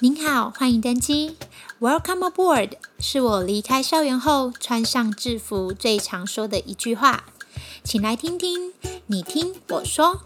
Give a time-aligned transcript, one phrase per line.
[0.00, 1.36] 您好，欢迎登机。
[1.80, 7.24] Welcome aboard，是我离开校园后穿上制服最常说的一句话。
[7.82, 8.72] 请来听听，
[9.08, 10.20] 你听我说。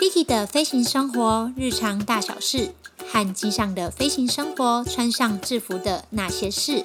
[0.00, 2.74] Vicky 的飞行生活日常大小事，
[3.08, 6.82] 和机上的飞行生活穿上制服的那些事。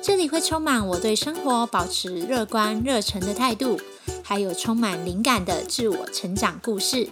[0.00, 3.80] 这里会充满我对生活保持乐观热忱的态度，
[4.22, 7.10] 还有充满灵感的自我成长故事。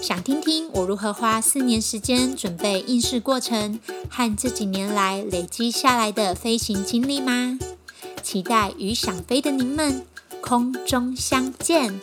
[0.00, 3.78] 想听听我如何花四年时间准备应试过程，
[4.08, 7.58] 和这几年来累积下来的飞行经历吗？
[8.22, 10.06] 期待与想飞的您们
[10.40, 12.00] 空中相见。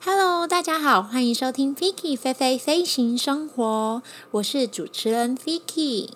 [0.00, 6.10] Hello，大家好，欢迎收听 Vicky 飞飞飞行生活，我是主持人 Vicky。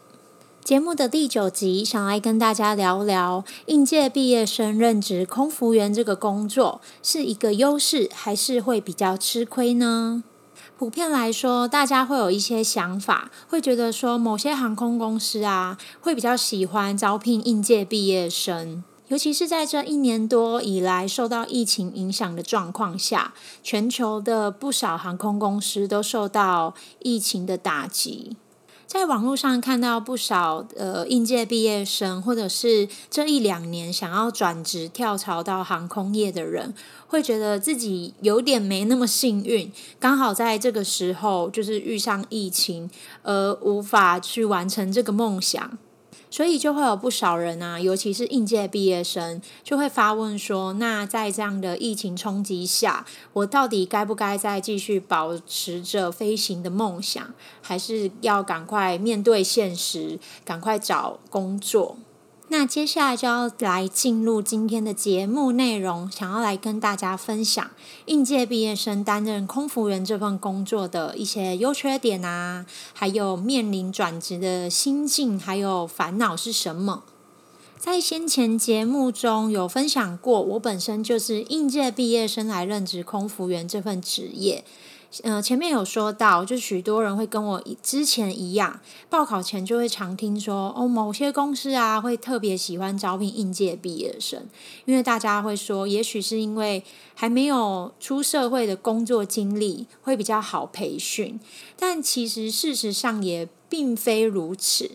[0.70, 10.22] 节目的第九集，想来跟大家聊聊应届毕业生任职空服员这个工作是一个优势，还是会比较吃亏呢？
[10.78, 23.34] 普遍来说，大家会有一些想法，会觉得说某些航空公司啊，会比较喜欢招聘应届毕业生，尤其是在这一年多以来受到疫情影响的状况下，
[23.64, 28.36] 全球的不少航空公司都受到疫情的打击。
[28.90, 36.74] 在网络上看到不少呃应届毕业生，或者是这一两年想要转职跳槽到航空业的人，
[37.06, 42.90] 会觉得自己有点没那么幸运，刚好在这个时候就是遇上疫情，
[43.22, 45.78] 而无法去完成这个梦想。
[46.30, 61.96] 所以就会有不少人啊，尤其是应届毕业生，就会发问说：那在这样的疫情冲击下，我到底该不该再继续保持着飞行的梦想，还是要赶快面对现实，赶快找工作？
[62.52, 67.70] 那接下来就要来进入今天的节目内容，想要来跟大家分享
[68.06, 77.04] 应届毕业生担任空服员这份工作的一些优缺点啊，还有面临转职的心境，还有烦恼是什么？
[77.78, 84.64] 在先前节目中有分享过，我本身就是应届毕业生来任职空服员这份职业。
[85.22, 94.46] 呃，前面有说到，就许多人会跟我之前一样，报考前就会常听说，哦，某些公司啊会特别喜欢招聘应届毕业生，
[94.84, 96.84] 因为大家会说，也许是因为
[97.14, 101.40] 还没有出社会的工作经历会比较好培训，
[101.76, 104.90] 但其实事实上也并非如此。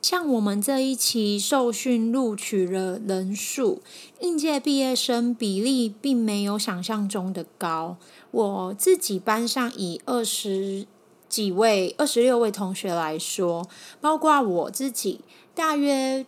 [0.00, 3.82] 像我们这一期受训录取的人数，
[4.20, 7.96] 应届毕业生比例并没有想象中的高。
[8.30, 10.86] 我自己班上以二十
[11.28, 13.68] 几位、二十六位同学来说，
[14.00, 15.20] 包括我自己，
[15.54, 16.24] 大约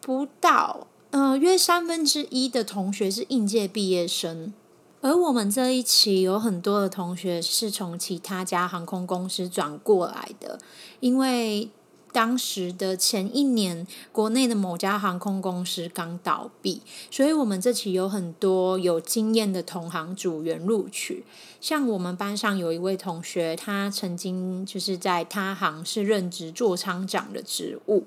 [0.00, 4.52] 不到，呃，约三分之一的同学是应届毕业生。
[5.00, 10.58] 而我们这一期有很多的同学是从其他家航空公司转过来的，
[11.00, 11.70] 因为。
[12.14, 16.80] 当时的前一年，国内的某家航空公司刚倒闭，
[17.10, 21.24] 所以我们这期有很多有经验的同行组员录取。
[21.60, 28.04] 像我们班上有一位同学，他曾经就是在他行是任职座舱长的职务，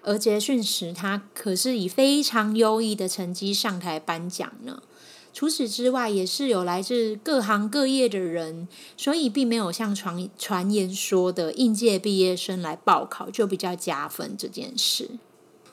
[0.00, 4.82] 而结训时他可是以非常优异的成绩上台颁奖呢。
[5.32, 15.10] 除此之外，也是有来自各行各业的人，所以并没有像传传言说的应届毕业生来报考就比较加分这件事。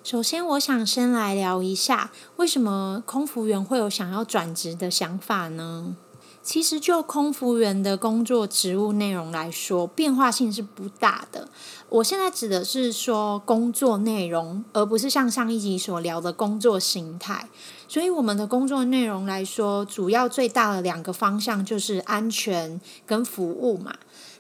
[0.04, 5.98] 首先，我想先来聊一下，为什么空服员会有想要转职的想法呢？
[6.48, 11.50] 其实，就空服员的工作职务内容来说，变化性是不大的。
[11.90, 17.50] 我现在指的是说工作内容，而不是像上一集所聊的工作形态。
[17.90, 23.94] 所以，我们的工作内容来说，主要最大的两个方向就是安全跟服务嘛。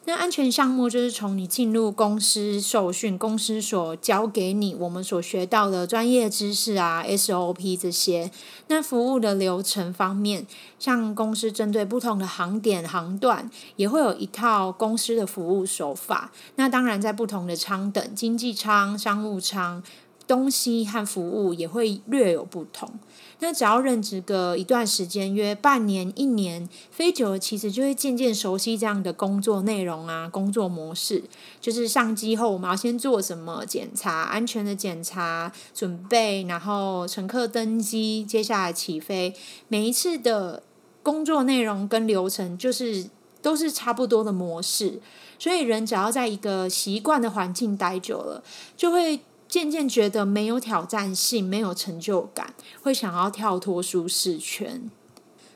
[0.08, 8.32] 那安全项目就是从你进入公司受训，公司所教给你我们所学到的专业知识啊，SOP 这些。
[8.70, 10.48] 那服务的流程方面，
[10.80, 16.32] 像公司针对不同的航点航段，也会有一套公司的服务手法。
[16.56, 19.84] 那当然，在不同的舱等，经济舱、商务舱。
[20.26, 23.00] 东西和服务也会略有不同。
[23.40, 31.24] 那只要任职个一段时间，约半年、一年，飞久了，其实就会渐渐熟悉这样的工作内容啊，工作模式。
[31.62, 39.36] 就是上机后，我们要先做什么检查，安全的检查准备，然后乘客登机，接下来起飞。
[39.68, 40.64] 每一次的
[41.04, 43.08] 工作内容跟流程，就是
[43.44, 45.00] 都是差不多的模式。
[45.38, 48.44] 所以人只要在一个习惯的环境待久了，
[48.76, 49.20] 就会。
[49.48, 54.90] 渐渐觉得没有挑战性，没有成就感，会想要跳脱舒适圈。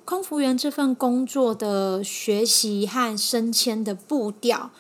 [0.05, 4.71] 空服员这份工作的学习和升迁的步调，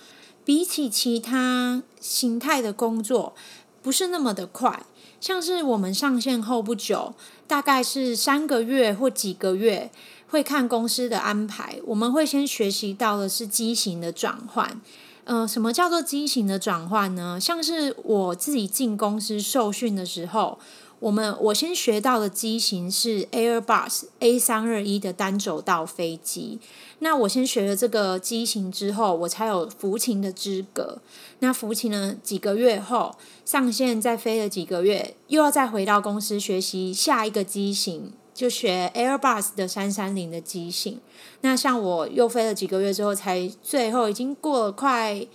[0.43, 3.35] 比起其他形态的工作，
[3.81, 4.85] 不是那么的快。
[5.19, 7.13] 像是我们上线后不久，
[7.47, 9.91] 大概是三个月或几个月，
[10.27, 11.79] 会看公司的安排。
[11.85, 14.81] 我们会先学习到的是机型的转换。
[15.23, 17.39] 呃，什么叫做机型的转换呢？
[17.39, 20.57] 像是我自己进公司受训的时候。
[21.01, 26.59] 我们我先学到的机型是 Airbus A 三二一的单轴道飞机。
[26.99, 30.99] 那我先学了这个机型之后，我才有服勤的资格。
[31.39, 40.99] 那服勤了几个月后，上线再飞了几个月，又要再回到公司学习下一个机型，就学 Airbus 的三三零的机型。
[41.41, 45.25] 那像我又飞了几个月之后，才最后已经过了快。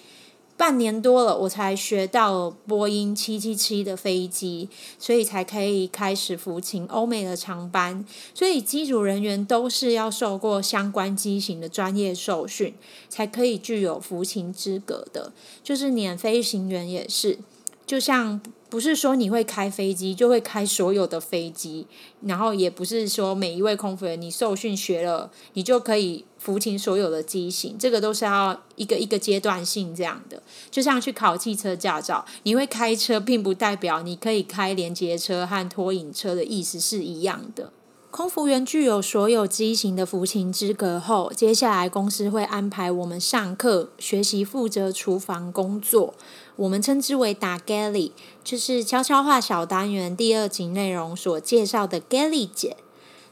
[0.59, 8.03] 半年多了，我才学到波音七七七的飞机，所以才可以开始服勤欧美的长班。
[8.33, 12.73] 所以机组人员都是要受过相关机型的专业受训，
[13.11, 15.31] 才可以具有服勤资格的。
[15.63, 17.39] 就是连飞行员也是，
[17.87, 18.41] 就像。
[18.69, 21.87] 不是说你会开飞机就会开所有的飞机，
[22.23, 30.43] 然后也不是说每一位空服员你受训学了，你就可以服勤所有的机型，这个都是要一个一个阶段性这样的。
[30.69, 37.73] 就像去考汽车驾照，你会开车，并不代表你可以开连接车和拖引车的意思是一样的。
[38.11, 46.15] 空服员具有所有机型的服勤资格后，接下来公司会安排我们上课学习，负责厨房工作，
[46.57, 48.13] 我们称之为打 Gally，
[48.43, 52.79] 就是悄悄话小单元第二集内容所介绍的 Gally 姐。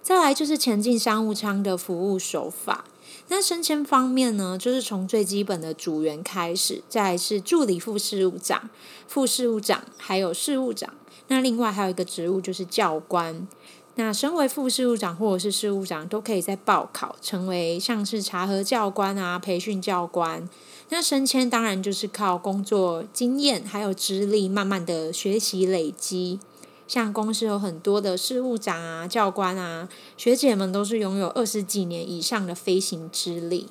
[0.02, 2.84] 再来就是前进商务舱的服务手法。
[3.28, 8.68] 那升迁方面呢，就是从最基本的组员开始，再来是助理副事务长、
[9.08, 10.92] 副事务长，还有事务长。
[11.28, 13.48] 那另外还有一个职务就是教官。
[13.94, 20.46] 那身为副事务长或者是事务长，都可以再报考，成为像是查核教官啊、培训教官。
[20.90, 26.38] 那升迁当然就是靠工作经验还有资历，慢慢的学习累积。
[26.86, 33.68] 像公司有很多的事务长啊、教官啊，学姐们都是拥有二十几年以上的飞行资历。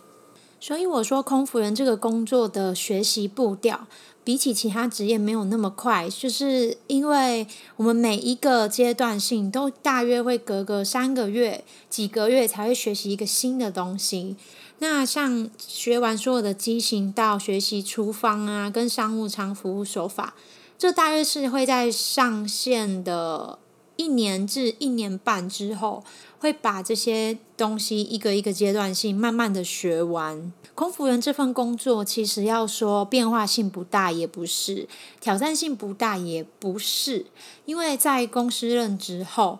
[0.60, 3.88] 所以我说，空服员这个工作的学习步调。
[4.25, 7.45] 比起其他职业没有那么快，就是因为
[7.75, 14.38] 我们每一个阶段性都大约会隔个三个月、几个月才会学习一个新的东西。
[14.80, 20.36] 那像学完所有的机型到学习厨房啊，跟商务舱服务手法，
[20.78, 23.60] 这大约是会在上线的
[23.96, 26.04] 一年至一年半之后，
[26.40, 30.52] 会把这些东西一个一个阶段性慢慢的学完。
[30.75, 34.88] 空服员这份工作，其实要说变化性不大，也不是；
[35.22, 37.28] 挑战性不大，也不是。
[37.66, 39.60] 因为在公司任职后，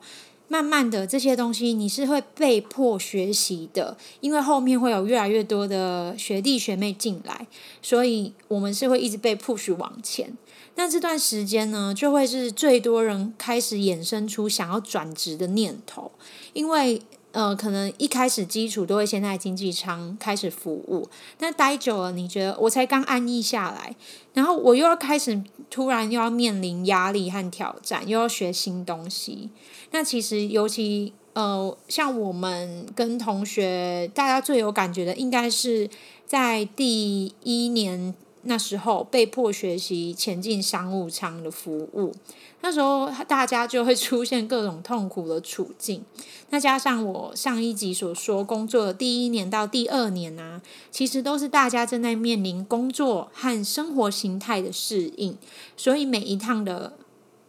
[0.54, 7.48] 慢慢的这些东西你是会被迫学习的，因为后面会有越来越多的学弟学妹进来，
[7.82, 10.38] 所以我们是会一直被 push 往前。
[10.76, 16.12] 那这段时间呢，就会是最多人开始衍生出想要转职的念头，
[16.54, 17.02] 因为。
[17.34, 21.10] 呃，可能一开始基础都会先在经济舱开始服务，
[21.40, 23.96] 那待久了，你觉得我才刚安逸下来，
[24.36, 29.50] 然后我又要开始突然又要面临压力和挑战，又要学新东西。
[29.90, 35.90] 那其实尤其呃，像我们跟同学，大家最有感觉的，应该是
[36.28, 42.14] 在第一年那时候被迫学习前进商务舱的服务。
[42.62, 46.02] 那时候大家就会出现各种痛苦的处境，
[46.50, 55.38] 那加上我上一集所说工作的第一年到第二年啊，其实都是大家正在面临工作和生活形态的适应，
[55.76, 56.94] 所以每一趟的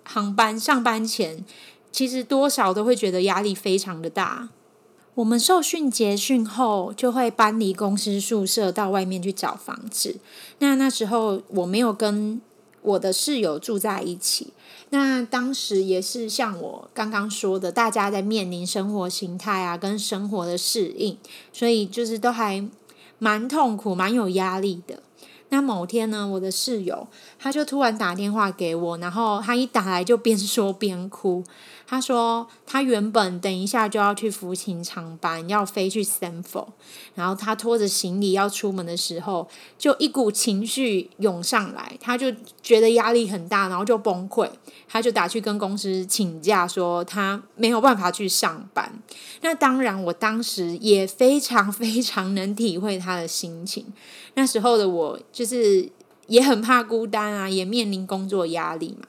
[0.02, 1.44] 航班上班前，
[1.92, 4.48] 其实多少都会觉得压力非常的大。
[5.14, 10.16] 我们受训结训后，就会搬离公司宿舍到外面去找房子。
[10.58, 12.40] 那那时候我没有跟
[12.82, 14.52] 我的室友住在一起。
[14.90, 21.16] 那当时也是像我刚刚说的，大家在面临生活形态啊，跟生活的适应，
[21.52, 22.68] 所以就是都还
[23.18, 25.00] 蛮痛苦、蛮有压力的。
[25.50, 27.06] 那某天呢，我的室友
[27.38, 31.44] 他就突然打电话给我，然后他一打来就边说边哭。
[31.94, 36.66] 他说他原本等一下就要去服勤长班，要飞去 Stanford，
[37.14, 39.46] 然后他拖着行李要出门的时候，
[39.78, 44.50] 就一股情绪涌上来，他就觉得压力很大，然后就崩溃，
[44.88, 48.92] 他就打去跟公司请假，说他没有办法去上班。
[49.42, 53.86] 那当然，我当时也非常非常能体会他的心情。
[54.34, 55.88] 那时候的我就是
[56.26, 59.06] 也很怕孤单啊，也面临工作压力嘛。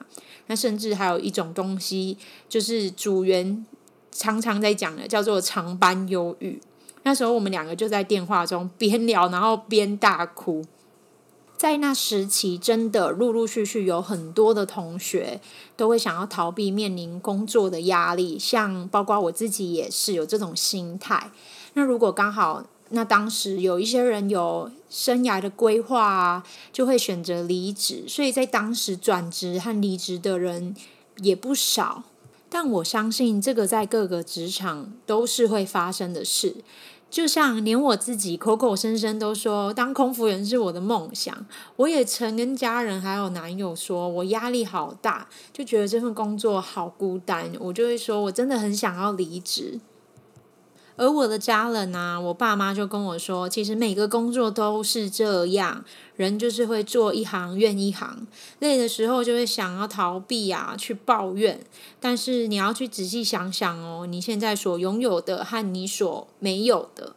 [0.48, 2.16] 那甚至还有一种东西，
[2.48, 3.64] 就是组员
[4.12, 6.60] 常常在讲的，叫做长班忧郁。
[7.02, 10.64] 那时候我们两个就在电话中边聊，然后边大哭。
[11.56, 15.40] 在那时期，真的陆陆续续有很多的同学
[15.74, 21.30] 都会想要逃避面临工作的压力，像包括我自己也是有这种心态。
[21.72, 30.74] 那如果刚好那当时有一些人有生涯的规划啊，就会选择离职，所以在当时转职和离职的人
[31.18, 32.04] 也不少。
[32.48, 36.56] 但我相信这个在各个职场都是会发生的事。
[37.08, 49.80] 就像连我自己口口声声都说当空服员是我的梦想，我也曾跟家人还有男友说我压力好大，就觉得这份工作好孤单，我就会说我真的很想要离职。
[50.96, 55.84] 而我的家人呢，我爸妈就跟我说，其实每个工作都是这样，
[56.16, 58.26] 人就是会做一行怨一行，
[58.58, 61.60] 累的时候就会想要逃避啊，去抱怨。
[62.00, 67.14] 但是你要去仔细想想哦，你现在所拥有的和你所没有的。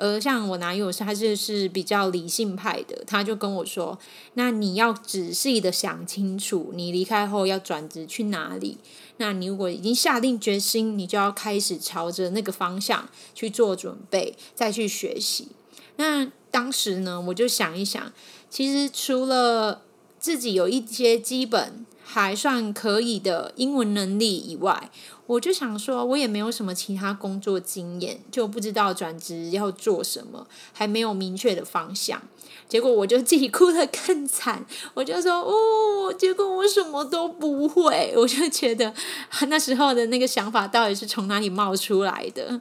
[0.00, 3.98] 而像我男友，他就是比较理性派的，他就跟我说
[4.32, 8.78] ：“那你要仔细的想清楚，你离开后要转职去哪里？
[9.18, 15.48] 那你如果已经下定决心，你就要开始朝着那个方向去做准备，再去学习。”
[15.96, 18.10] 那当时呢，我就想一想，
[18.48, 19.82] 其实除了
[20.18, 24.90] 自己有一些基本还算可以的英文能力以外，
[25.26, 32.20] 我就想说，我也没有什么其他工作经验，就不知道转职要做什么，还没有明确的方向。
[32.68, 38.92] 结果我就自己哭得更惨，我就说哦，结果我什么都不会，我就觉得
[39.46, 42.60] 那时候的那个想法到底是从哪里冒出来的？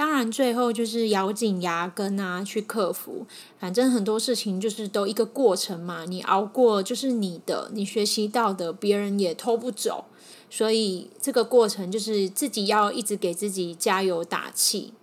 [0.00, 3.26] 当然，最后就是咬紧牙根啊，去克服。
[3.58, 10.06] 反正很多事情就是都一个过程嘛，你熬过就是你的，你学习到的，别人也偷不走。
[10.48, 14.94] 所以这个过程就是自己要一直给自己加油打气。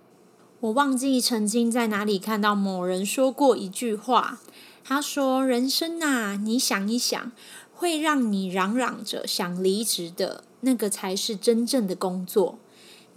[0.58, 4.40] 我忘记曾经在哪里看到某人说过一句话，
[4.82, 7.30] 他说：“人生啊，你想一想，
[7.72, 12.58] 会让你嚷嚷着想离职的那个才是真正的工作。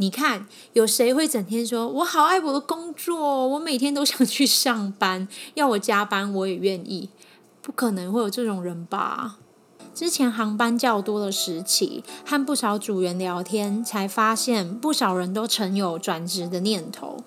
[0.01, 7.09] 你看，有谁会整天说我好爱我的工作，我每天都想去上班，要我加班我也愿意？
[7.61, 9.37] 不可能会有这种人吧？”
[9.93, 17.17] 之前航班较多的时期，和不少组员聊天，才发现不少人都曾有转职的念头。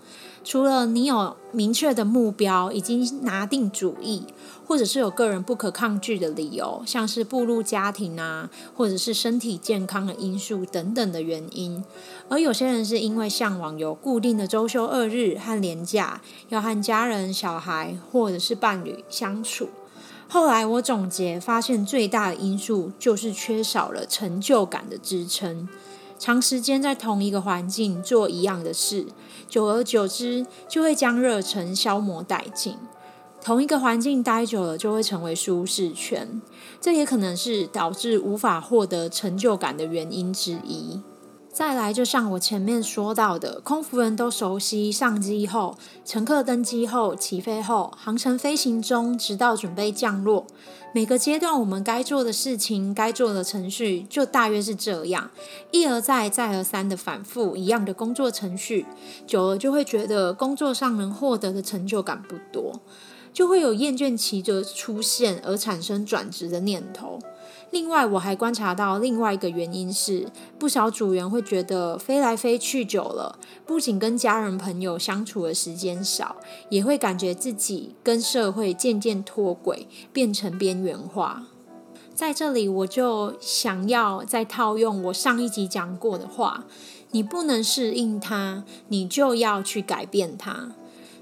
[0.42, 4.24] 除了你有明确的目标，已经拿定主意，
[4.66, 11.84] 或者是有个人不可抗拒的理由，像是步入家庭啊，或者是身体健康的因素等等的原因。
[12.28, 19.68] 而有些人是因为向往有固定的周休二日和年假，要和家人、小孩或者是伴侣相处。
[20.26, 25.68] 后来我总结发现，最大的因素就是缺少了成就感的支撑。
[26.18, 29.06] 长时间在同一个环境做一样的事，
[29.48, 32.76] 久而久之就会将热忱消磨殆尽。
[33.44, 36.40] 同一个环境待久了，就会成为舒适圈。
[36.80, 41.02] 这也可能是导致无法获得成就感的原因之一。
[41.52, 50.46] 再来，就像我前面说到的，空服人都熟悉上机后、乘客登机后、起飞后、航程飞行中，直到准备降落，
[50.94, 55.30] 每个阶段我们该做的事情、该做的程序，就大约是这样，
[55.70, 58.86] 一而再、再而三的反复一样的工作程序，
[59.26, 62.80] 久了就会觉得工作上能获得的成就感不多，
[63.34, 67.18] 就会有厌倦期的出现，而产生转职的念头。
[67.70, 70.28] 另外，我还观察到另外一个原因是，
[70.60, 73.36] 不少组员会觉得飞来飞去久了，
[73.66, 76.36] 不仅跟家人朋友相处的时间少，
[76.68, 81.48] 也会感觉自己跟社会渐渐脱轨，变成边缘化。
[82.14, 86.64] 在这里，我就想要再套用我上一集讲过的话：
[87.10, 90.70] 你不能适应它，你就要去改变它。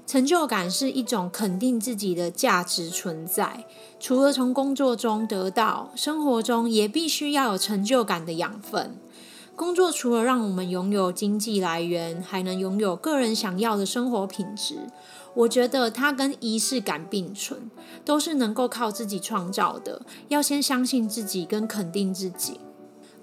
[0.05, 3.65] 成就感是一种肯定自己的价值存在。
[3.99, 8.97] 除了从工作中得到，生活中也必须要有成就感的养分。
[9.55, 14.87] 工作除了让我们拥有经济来源，还能拥有个人想要的生活品质。
[15.35, 17.71] 我觉得它跟仪式感并存，
[18.03, 20.01] 都是能够靠自己创造的。
[20.27, 22.59] 要先相信自己，跟肯定自己。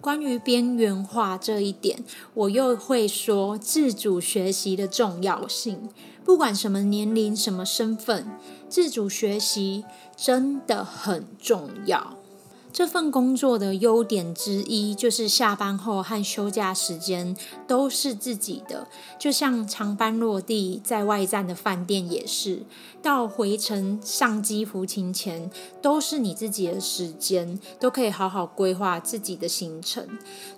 [0.00, 2.02] 关于边缘化这一点，
[2.34, 5.90] 我又会说自主学习的重要性。
[6.24, 8.26] 不管什么年龄、什么身份，
[8.68, 9.84] 自主学习
[10.16, 12.19] 真的很重要。
[12.72, 17.36] 这份工作的优点之一就是下班后和休假时间
[17.66, 18.86] 都是自己的，
[19.18, 22.62] 就像长班落地在外站的饭店也是，
[23.02, 25.50] 到回程上机服勤前
[25.82, 30.08] 都是你自己的时间，都可以好好规划自己的行程。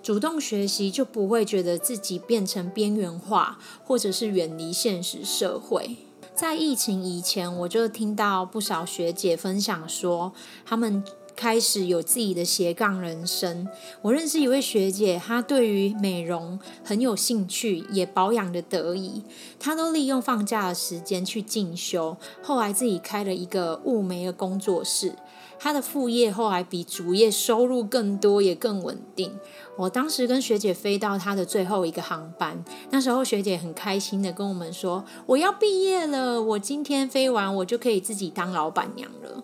[0.01, 5.97] 主动学习就不会觉得自己变成边缘化，或者是远离现实社会。
[6.35, 10.31] 在疫情以前，我就听到不少学姐分享说，
[10.63, 11.03] 他们。
[11.35, 13.67] 开始有自己的斜杠人生。
[14.01, 19.23] 我认识一位学姐，她对于美容很有兴趣，也保养得得意。
[19.59, 25.15] 她都利用放假的时间去进修，后来自己开了一个雾眉的工作室。
[25.59, 29.31] 她的副业后来比主业收入更多，也更稳定。
[29.77, 39.43] 我当时跟学姐飞到她的最后一个航班，那时候学姐很开心的跟我们说：“我要毕业了，我今天飞完，我就可以自己当老板娘了。”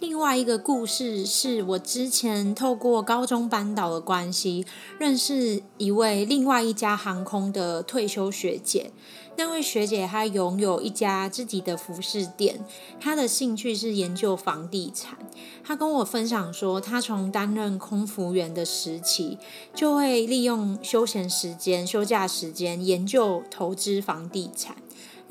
[0.00, 4.64] 另外一个故事是我之前透过高中班导的关系，
[4.96, 8.92] 认识一位另外一家航空的退休学姐。
[9.36, 12.64] 那位学姐她拥有一家自己的服饰店，
[13.00, 15.18] 她的兴趣是研究房地产。
[15.64, 19.38] 她跟我分享说，她从担任空服员的时期，
[19.74, 24.76] 就会利用休闲时间、休假时间研究投资房地产。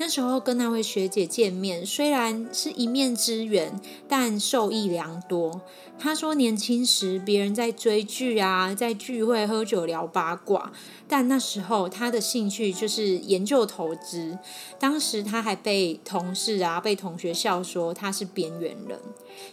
[0.00, 5.60] 那时候跟那位学姐见面，虽然是一面之缘，但受益良多。
[5.98, 10.70] 她说年轻时别人在追剧啊，在聚会喝酒聊八卦，
[11.08, 14.38] 但那时候她的兴趣就是研究投资。
[14.78, 19.00] 当时她还被同事啊、被同学笑说她是边缘人。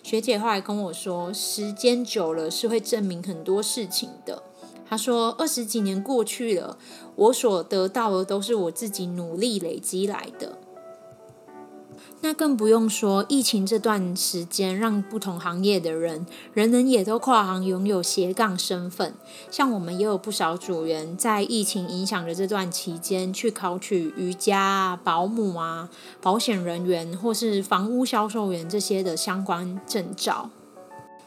[0.03, 4.43] 学姐后来跟我说，时间久了是会证明很多事情的。
[4.87, 6.77] 他说二十几年过去了。
[7.15, 10.57] 我所得到的都是我自己努力累积来的，
[12.19, 19.13] 那更不用说疫情这段时间，让不同行业的人人人也都跨行拥有斜杠身份。
[19.49, 25.89] 像我们也有不少组员在疫情影响的这段期间，去考取瑜伽、保姆啊、
[26.21, 30.49] 保险人员或是房屋销售员这些的相关证照。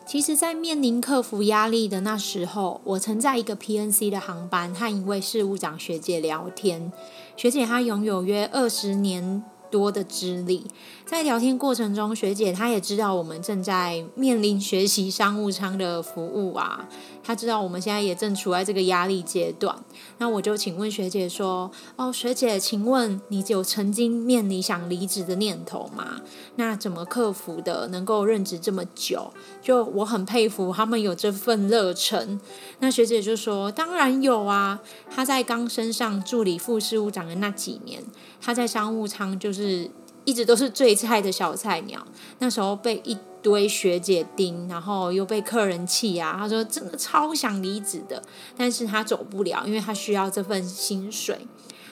[0.08, 6.90] 其实，在面临克服压力的那时候，我曾在一个 PNC 的航班和一位事务长学姐聊天。
[7.36, 10.64] 学姐她拥有约二十年多的资历，
[11.04, 16.88] 在聊天过程中，学姐她也知道我们正在面临学习商务舱的服务啊。
[17.28, 19.78] 他知道我们现在也正处在这个压力阶段，
[20.16, 26.22] 那我就请问学姐说：“哦，学姐，请问你有曾经面临想离职的念头吗？
[26.56, 27.86] 那怎么克服的？
[27.88, 32.40] 能够任职这么久，就我很佩服他们有这份热忱。”
[32.80, 38.02] 那学姐就说：“当然有啊，他在刚升上助理副事务长的那几年，
[38.40, 39.90] 他在商务舱就是
[40.28, 42.06] 一直都是最菜的小菜鸟，
[42.40, 46.34] 那时候被一。”堆学姐盯，然后又被客人气啊！
[46.36, 48.20] 他说真的超想离职的，
[48.56, 51.46] 但是他走不了，因为他需要这份薪水。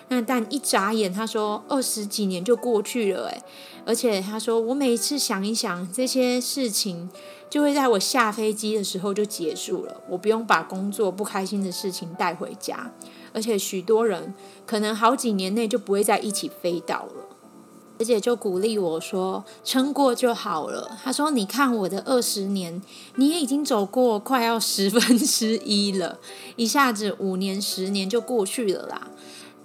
[0.08, 3.42] 那但一眨眼，他说二十几年就过去了，诶，
[3.86, 7.08] 而且他说我每一次想一想这些事情，
[7.48, 12.90] 就会在我下飞机的时候就结束了，我不用把工作不开心的事情带回家，
[13.32, 14.34] 而且许多人
[14.66, 17.25] 可能好几年内就不会再一起飞到了。
[17.98, 22.82] 学姐就鼓励我说：“撑过就好了。”她说：“你看我的二十年，
[23.14, 26.18] 你也已经走过快要十分之一了，
[26.56, 29.08] 一下子五年、十年就过去了啦。”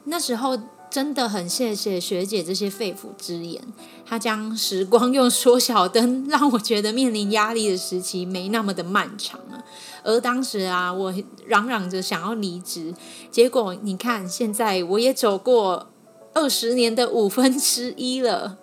[0.05, 0.57] 那时候
[0.89, 3.61] 真的很谢谢学姐这些肺腑之言，
[4.05, 9.61] 她将时光用缩小灯，让我觉得面临压力的时期没那么的漫长了。
[10.03, 11.13] 而当时啊，我
[11.45, 12.93] 嚷嚷着想要离职，
[13.29, 15.89] 结果你看，现在我也走过。
[16.33, 18.57] 二十年的五分之一了。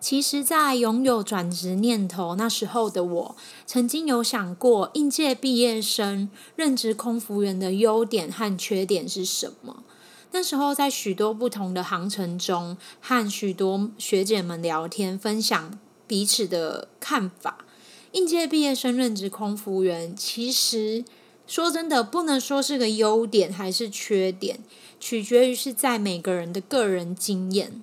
[0.00, 9.82] 其实，在拥有转职念头那时候的我，曾经有想过应届毕业生任职空服员的优点和缺点是什么。
[10.30, 17.64] 那时候，在许多不同的航程中，和许多学姐们聊天，分享彼此的看法。
[18.12, 21.04] 应届毕业生任职空服员，其实
[21.46, 24.60] 说真的，不能说是个优点还是缺点。
[25.00, 27.82] 取决于是在每个人的个人经验。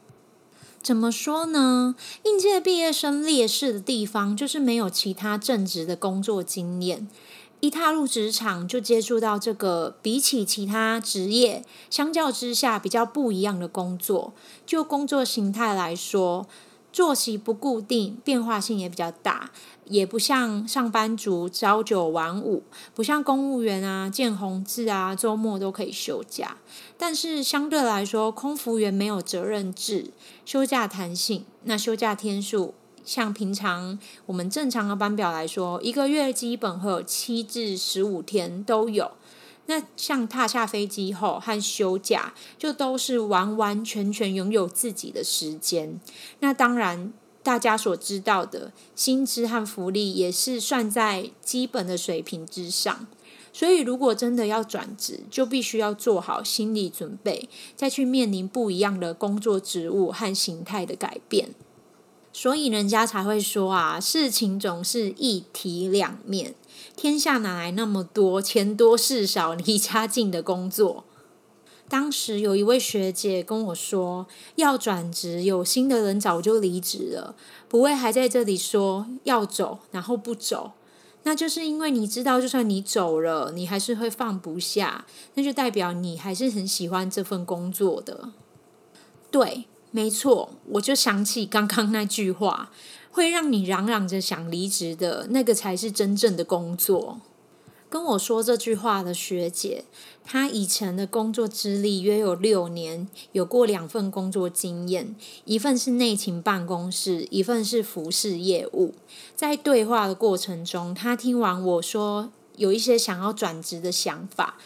[0.82, 1.96] 怎么说呢？
[2.24, 7.08] 应届毕业生劣势的地方就是没有其他正职的工作经验，
[7.60, 14.34] 一踏入职场就接触到这个比起其他职业相较之下比较不一样的工作。
[14.68, 16.48] 就工作形态来说，
[16.94, 19.50] 作息不固定，变化性也比较大。
[19.86, 22.64] 也不像上班族朝九晚五，
[22.96, 26.58] 不像公务员啊，见红字啊，周末都可以休假。
[26.98, 30.12] 但是相对来说，空服员没有责任制，
[30.46, 39.12] 休假弹性，那休假天数像平常我们正常的班表来说，一个月基本会有七至十五天都有。
[39.68, 46.00] 那像踏下飞机后和休假，就都是完完全全拥有自己的时间。
[46.40, 53.08] 那当然，大家所知道的薪资和福利也是算在基本的水平之上。
[53.58, 61.52] 所以，如果真的要转职，就必须要做好心理准备，再去面临不一样的工作职务和形态的改变。
[62.34, 66.54] 所以，人家才会说啊，事情总是一体两面。
[66.98, 71.06] 天下哪来那么多钱多事少、离家近的工作？
[71.88, 77.34] 当时有一位学姐跟我说，要转职，有心的人早就离职了，
[77.70, 80.74] 不会还在这里说要走，然后不走。
[81.26, 88.30] 那就是因为你知道，就算你走了，你还是会放不下，那就代表你还是很喜欢这份工作的。
[89.30, 89.66] 对。
[89.92, 92.70] 没错，我就想起刚刚那句话，
[93.12, 97.22] 会让你嚷嚷着想离职的那个才是真正的工作。
[97.96, 99.86] 跟我说这句话的学姐，
[100.26, 108.94] 她以前的工作资历约有六年，有过两份工作经验，一份是内勤办公室，一份是服饰业务。
[109.34, 114.58] 在对话的过程中，她听完我说有一些想要转职的想法，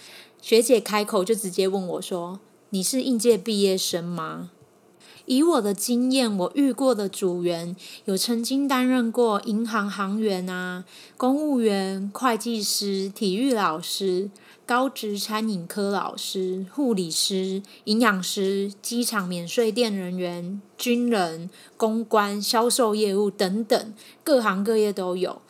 [0.41, 2.39] 学姐开口就直接问我说
[2.71, 4.49] ：“你是应届毕业生吗？”
[5.29, 10.85] 以我的经验，我遇过的组员有曾经担任过银行行员啊、
[11.17, 14.31] 公务员、会计师、体育老师、
[14.65, 25.43] 高职餐饮科老师、护理师、营养师、机场免税店人员、军人、公关、销售业务等等，各行各业都有。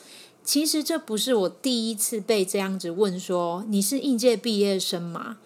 [0.44, 5.38] 其实这不是我第一次被这样子问说：“你是应届毕业生吗？”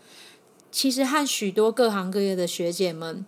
[0.74, 3.24] 其实和许多各行各业的学姐们。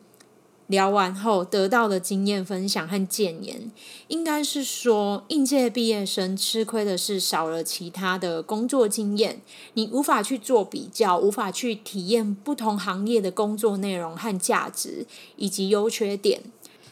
[0.68, 3.72] 聊完后得到的经验分享和建言，
[4.08, 9.42] 应该是说，应届毕业生吃亏的是少了其他的工作经验，
[9.74, 16.42] 你无法去做比较，无法去体验不同行业的工作内容和价值以及优缺点。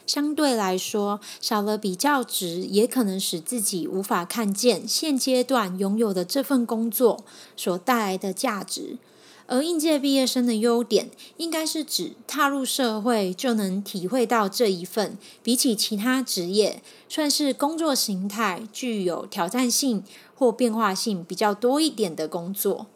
[0.06, 7.24] 相对来说，少了比较值，也可能使自己无法看见现阶段拥有的这份工作
[7.56, 8.98] 所带来的价值。
[9.46, 20.02] 而应届毕业生的优点，应该是指踏入社会就能体会到这一份比起其他职业，算是工作形态具有挑战性
[20.34, 22.86] 或变化性比较多一点的工作，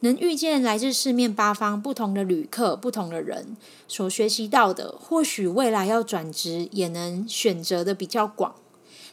[0.00, 8.56] 能遇见来自四面八方不同的旅客、不同的人，所学习到的，或许未来要转职也能选择的比较广。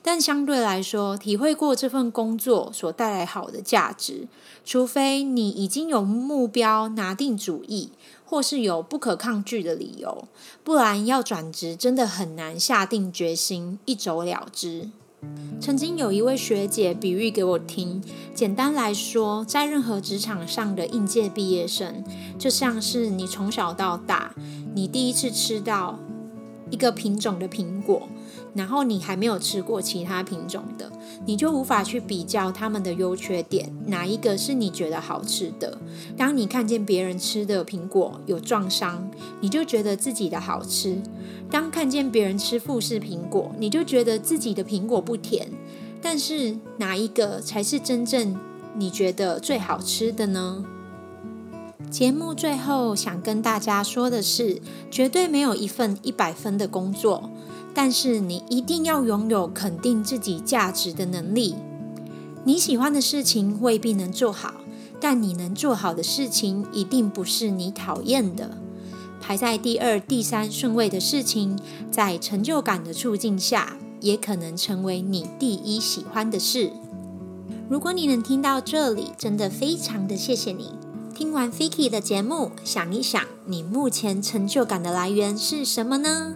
[0.03, 4.27] 但相对来说，体会过这份工作所带来好的价值，
[4.65, 7.91] 除非你已经有目标、拿定主意，
[8.25, 10.27] 或是有不可抗拒的理由，
[10.63, 14.89] 不然要转职真的很难下定决心一走了之。
[15.59, 18.01] 曾经有一位学姐比喻给我听，
[18.33, 22.03] 简单来说，在任何职场上的应届毕业生，
[22.39, 24.33] 就像是你从小到大，
[24.73, 25.99] 你第一次吃到
[26.71, 28.09] 一个品种的苹果。
[28.53, 30.91] 然后你还没有吃过其他品种的，
[31.25, 35.77] 你就无法去比较它们的优缺点，哪一个是你觉得好吃的？
[36.17, 40.97] 当你看见别人吃的苹果有撞伤，你就觉得自己的好吃；
[41.49, 45.47] 当看见别人吃富士苹果，你就觉得自己的苹果不甜。
[46.01, 48.37] 但是哪一个才是真正
[48.75, 50.65] 你觉得最好吃的呢？
[51.91, 57.29] 节目最后想跟大家说的是，绝对没有一份一百分的工作。
[57.73, 61.55] 但是你一定要拥有肯定自己价值的能力。
[62.45, 64.53] 你喜欢的事情未必能做好，
[65.01, 68.57] 但你能做好的事情一定不是你讨厌的。
[69.19, 71.59] 排在第二、第三顺位的事情，
[71.91, 76.71] 在成就感的促进下，也可能成为你第一喜欢的事。
[77.69, 80.71] 如果你能听到这里，真的非常的谢谢你。
[81.21, 86.33] 听完 Vicky 的节目，想一想，你目前成就感的来源是什么呢？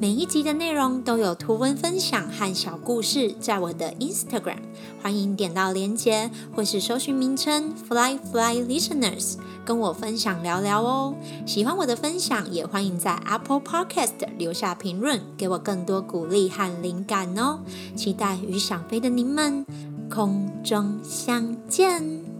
[0.00, 4.60] 每一集的内容都有图文分享和小故事，在我的 Instagram，
[5.02, 11.14] 欢迎点到链接或是搜寻名称 Fly Fly Listeners，跟我分享聊聊哦。
[11.44, 17.60] 喜欢我的分享，也欢迎在 Apple Podcast 留下评论，给我更多鼓励和灵感哦。
[17.94, 19.66] 期待与想飞的您们
[20.08, 22.33] 空中相见。